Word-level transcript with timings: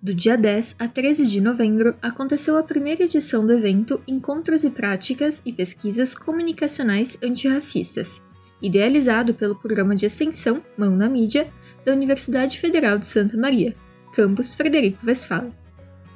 Do 0.00 0.14
dia 0.14 0.36
10 0.36 0.76
a 0.78 0.86
13 0.86 1.26
de 1.26 1.40
novembro, 1.40 1.92
aconteceu 2.00 2.56
a 2.56 2.62
primeira 2.62 3.02
edição 3.02 3.44
do 3.44 3.52
evento 3.52 4.00
Encontros 4.06 4.62
e 4.62 4.70
Práticas 4.70 5.42
e 5.44 5.52
Pesquisas 5.52 6.14
Comunicacionais 6.14 7.18
Antirracistas, 7.20 8.22
idealizado 8.62 9.34
pelo 9.34 9.56
Programa 9.56 9.96
de 9.96 10.06
Extensão 10.06 10.62
Mão 10.76 10.94
na 10.94 11.08
Mídia 11.08 11.48
da 11.84 11.92
Universidade 11.92 12.60
Federal 12.60 12.96
de 12.96 13.06
Santa 13.06 13.36
Maria, 13.36 13.74
campus 14.14 14.54
Frederico 14.54 15.04
Westphalen. 15.04 15.52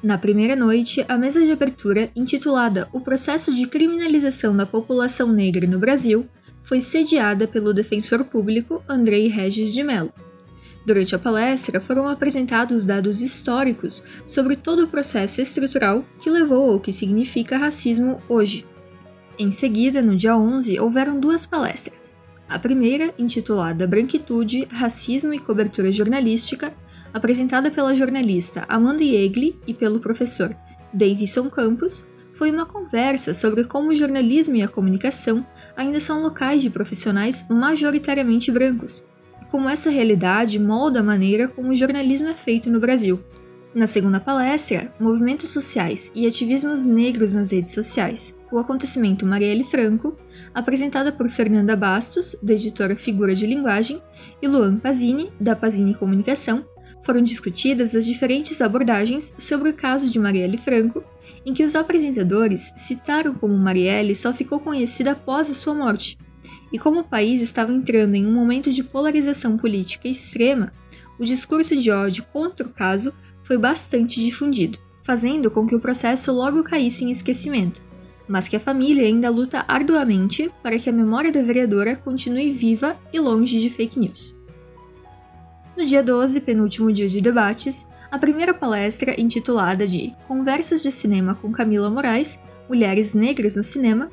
Na 0.01 0.17
primeira 0.17 0.55
noite, 0.55 1.05
a 1.09 1.19
mesa 1.19 1.45
de 1.45 1.51
abertura, 1.51 2.09
intitulada 2.15 2.89
O 2.93 3.01
Processo 3.01 3.53
de 3.53 3.67
Criminalização 3.67 4.57
da 4.57 4.65
População 4.65 5.33
Negra 5.33 5.67
no 5.67 5.81
Brasil, 5.81 6.25
foi 6.63 6.81
sediada 6.81 7.49
pelo 7.49 7.75
defensor 7.75 8.23
público 8.27 8.81
Andrei 8.89 9.27
Regis 9.27 9.75
de 9.75 9.83
Mello 9.83 10.13
Durante 10.85 11.15
a 11.15 11.19
palestra, 11.19 11.81
foram 11.81 12.09
apresentados 12.09 12.85
dados 12.85 13.21
históricos 13.21 14.03
sobre 14.27 14.57
todo 14.57 14.85
o 14.85 14.89
processo 14.89 15.41
estrutural 15.41 16.05
que 16.21 16.29
levou 16.29 16.73
ao 16.73 16.81
que 16.81 16.93
significa 16.93 17.57
racismo 17.57 18.21
hoje. 18.29 18.67
Em 19.39 19.53
seguida, 19.53 20.03
no 20.03 20.17
dia 20.17 20.37
11, 20.37 20.81
houveram 20.81 21.21
duas 21.21 21.47
palestras. 21.47 22.15
A 22.49 22.59
primeira, 22.59 23.15
intitulada 23.17 23.87
Branquitude, 23.87 24.67
Racismo 24.71 25.33
e 25.33 25.39
Cobertura 25.39 25.93
Jornalística, 25.93 26.73
apresentada 27.15 27.71
pela 27.71 27.95
jornalista 27.95 28.65
Amanda 28.69 29.03
Yegley 29.03 29.57
e 29.67 29.73
pelo 29.73 30.01
professor 30.01 30.55
Davidson 30.93 31.49
Campos, 31.49 32.05
foi 32.35 32.51
uma 32.51 32.67
conversa 32.67 33.33
sobre 33.33 33.65
como 33.65 33.91
o 33.91 33.95
jornalismo 33.95 34.57
e 34.57 34.63
a 34.63 34.69
comunicação 34.69 35.47
ainda 35.77 36.01
são 36.01 36.23
locais 36.23 36.63
de 36.63 36.69
profissionais 36.69 37.47
majoritariamente 37.49 38.51
brancos 38.51 39.05
como 39.53 39.69
essa 39.69 39.91
realidade 39.91 40.59
molda 40.59 41.01
a 41.01 41.03
maneira 41.03 41.47
como 41.47 41.73
o 41.73 41.77
jornalismo 41.77 42.27
é 42.27 42.35
feito 42.35 42.71
no 42.71 42.81
Brasil. 42.81 43.21
Na 43.75 43.87
segunda 43.87 44.19
palestra, 44.19 44.91
Movimentos 44.99 45.51
Sociais 45.51 46.11
e 46.15 46.27
Ativismos 46.27 46.87
Negros 46.87 47.35
nas 47.35 47.53
Redes 47.53 47.75
Sociais, 47.75 48.35
o 48.51 48.59
acontecimento 48.59 49.27
Marielle 49.27 49.63
Franco, 49.63 50.17
apresentada 50.55 51.13
por 51.13 51.29
Fernanda 51.29 51.77
Bastos, 51.77 52.35
da 52.43 52.55
editora 52.55 52.97
Figura 52.97 53.35
de 53.35 53.47
Linguagem, 53.47 54.01
e 54.41 54.49
Luan 54.49 54.79
Pazini, 54.79 55.31
da 55.39 55.55
Pazini 55.55 55.95
Comunicação, 55.95 56.65
foram 57.03 57.23
discutidas 57.23 57.95
as 57.95 58.07
diferentes 58.07 58.63
abordagens 58.63 59.35
sobre 59.37 59.69
o 59.69 59.75
caso 59.75 60.09
de 60.09 60.19
Marielle 60.19 60.57
Franco, 60.57 61.05
em 61.45 61.53
que 61.53 61.63
os 61.63 61.77
apresentadores 61.77 62.73
citaram 62.75 63.35
como 63.35 63.55
Marielle 63.59 64.15
só 64.15 64.33
ficou 64.33 64.59
conhecida 64.59 65.13
após 65.13 65.51
a 65.51 65.55
sua 65.55 65.75
morte, 65.75 66.17
e 66.73 66.79
como 66.79 67.01
o 67.01 67.05
país 67.05 67.43
estava 67.43 67.73
entrando 67.73 68.15
em 68.15 68.27
um 68.27 68.33
momento 68.33 68.73
de 68.73 68.83
polarização 68.83 69.57
política 69.57 70.09
extrema, 70.09 70.73
o 71.19 71.25
discurso 71.25 71.77
de 71.77 71.91
ódio 71.91 72.25
contra 72.33 72.67
o 72.67 72.71
caso 72.71 73.13
foi 73.45 73.59
bastante 73.59 74.23
difundido, 74.23 74.79
fazendo 75.03 75.51
com 75.51 75.67
que 75.67 75.75
o 75.75 75.81
processo 75.81 76.33
logo 76.33 76.63
caísse 76.63 77.05
em 77.05 77.11
esquecimento, 77.11 77.83
mas 78.27 78.49
que 78.49 78.57
a 78.57 78.61
família 78.61 79.07
ainda 79.07 79.29
luta 79.29 79.65
arduamente 79.69 80.51
para 80.63 80.79
que 80.79 80.89
a 80.89 80.93
memória 80.93 81.31
da 81.31 81.43
vereadora 81.43 81.97
continue 81.97 82.51
viva 82.51 82.97
e 83.13 83.21
longe 83.21 83.61
de 83.61 83.69
fake 83.69 83.99
news. 83.99 84.35
No 85.77 85.85
dia 85.85 86.03
12, 86.03 86.41
penúltimo 86.41 86.93
dia 86.93 87.09
de 87.09 87.21
debates, 87.21 87.87
a 88.11 88.19
primeira 88.19 88.53
palestra, 88.53 89.19
intitulada 89.21 89.87
de 89.87 90.15
Conversas 90.29 90.83
de 90.83 90.93
Cinema 90.93 91.35
com 91.35 91.51
Camila 91.51 91.91
Moraes 91.91 92.39
Mulheres 92.69 93.15
Negras 93.15 93.57
no 93.57 93.63
Cinema, 93.63 94.11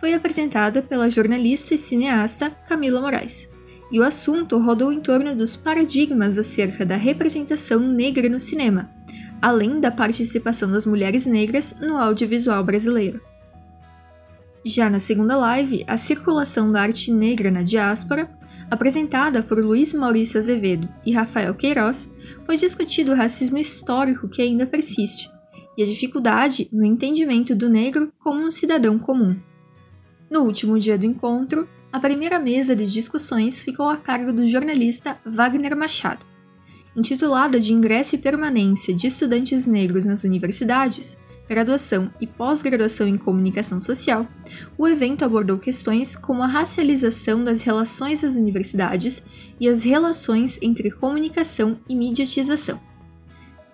foi 0.00 0.14
apresentada 0.14 0.82
pela 0.82 1.08
jornalista 1.08 1.74
e 1.74 1.78
cineasta 1.78 2.50
Camila 2.68 3.00
Moraes. 3.00 3.48
E 3.90 4.00
o 4.00 4.04
assunto 4.04 4.58
rodou 4.58 4.92
em 4.92 5.00
torno 5.00 5.34
dos 5.34 5.56
paradigmas 5.56 6.38
acerca 6.38 6.84
da 6.84 6.96
representação 6.96 7.78
negra 7.78 8.28
no 8.28 8.40
cinema, 8.40 8.90
além 9.40 9.80
da 9.80 9.90
participação 9.90 10.70
das 10.70 10.84
mulheres 10.84 11.24
negras 11.24 11.76
no 11.80 11.96
audiovisual 11.96 12.64
brasileiro. 12.64 13.20
Já 14.64 14.90
na 14.90 14.98
segunda 14.98 15.36
live, 15.36 15.84
a 15.86 15.96
circulação 15.96 16.72
da 16.72 16.82
arte 16.82 17.12
negra 17.12 17.50
na 17.50 17.62
diáspora, 17.62 18.28
apresentada 18.68 19.40
por 19.40 19.58
Luiz 19.58 19.94
Maurício 19.94 20.38
Azevedo 20.38 20.88
e 21.04 21.12
Rafael 21.12 21.54
Queiroz, 21.54 22.12
foi 22.44 22.56
discutido 22.56 23.12
o 23.12 23.14
racismo 23.14 23.58
histórico 23.58 24.28
que 24.28 24.42
ainda 24.42 24.66
persiste 24.66 25.30
e 25.76 25.82
a 25.82 25.86
dificuldade 25.86 26.68
no 26.72 26.84
entendimento 26.84 27.54
do 27.54 27.68
negro 27.68 28.12
como 28.18 28.44
um 28.44 28.50
cidadão 28.50 28.98
comum. 28.98 29.36
No 30.28 30.40
último 30.40 30.78
dia 30.78 30.98
do 30.98 31.06
encontro, 31.06 31.68
a 31.92 32.00
primeira 32.00 32.40
mesa 32.40 32.74
de 32.74 32.90
discussões 32.90 33.62
ficou 33.62 33.88
a 33.88 33.96
cargo 33.96 34.32
do 34.32 34.46
jornalista 34.46 35.16
Wagner 35.24 35.76
Machado. 35.76 36.26
Intitulada 36.96 37.60
de 37.60 37.72
Ingresso 37.72 38.16
e 38.16 38.18
Permanência 38.18 38.92
de 38.94 39.06
Estudantes 39.06 39.66
Negros 39.66 40.04
nas 40.04 40.24
Universidades, 40.24 41.16
Graduação 41.48 42.10
e 42.20 42.26
Pós-Graduação 42.26 43.06
em 43.06 43.16
Comunicação 43.16 43.78
Social, 43.78 44.26
o 44.76 44.88
evento 44.88 45.24
abordou 45.24 45.58
questões 45.58 46.16
como 46.16 46.42
a 46.42 46.48
racialização 46.48 47.44
das 47.44 47.62
relações 47.62 48.22
das 48.22 48.34
universidades 48.34 49.22
e 49.60 49.68
as 49.68 49.84
relações 49.84 50.58
entre 50.60 50.90
comunicação 50.90 51.78
e 51.88 51.94
mediatização. 51.94 52.80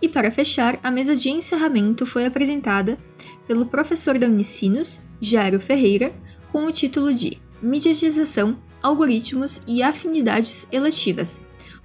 E 0.02 0.08
para 0.08 0.30
fechar, 0.30 0.78
a 0.82 0.90
mesa 0.90 1.16
de 1.16 1.30
encerramento 1.30 2.04
foi 2.04 2.26
apresentada 2.26 2.98
pelo 3.46 3.66
professor 3.66 4.18
da 4.18 4.26
Unicinos, 4.26 5.00
Jairo 5.20 5.60
Ferreira, 5.60 6.12
com 6.52 6.66
o 6.66 6.70
título 6.70 7.14
de 7.14 7.38
Mediatização, 7.62 8.58
Algoritmos 8.82 9.62
e 9.66 9.82
Afinidades 9.82 10.68
Eletivas, 10.70 11.40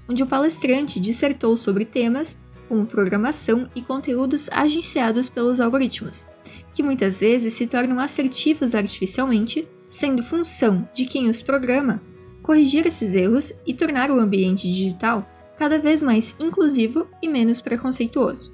onde 0.09 0.22
o 0.22 0.28
palestrante 0.28 1.00
dissertou 1.00 1.55
sobre 1.55 1.85
temas 1.85 2.38
como 2.67 2.85
programação 2.85 3.69
e 3.73 3.81
conteúdos 3.81 4.50
agenciados 4.51 5.29
pelos 5.29 5.61
algoritmos, 5.61 6.27
que 6.73 6.83
muitas 6.83 7.22
vezes 7.22 7.53
se 7.53 7.66
tornam 7.66 7.97
assertivos 7.97 8.75
artificialmente, 8.75 9.66
sendo 9.88 10.22
função 10.22 10.88
de 10.94 11.06
quem 11.06 11.29
os 11.29 11.41
programa 11.41 12.01
corrigir 12.44 12.85
esses 12.85 13.16
erros 13.16 13.53
e 13.66 13.73
tornar 13.73 14.11
o 14.11 14.19
ambiente 14.19 14.67
digital 14.67 15.25
cada 15.57 15.77
vez 15.77 16.01
mais 16.01 16.35
inclusivo 16.39 17.07
e 17.22 17.29
menos 17.29 17.61
preconceituoso. 17.61 18.53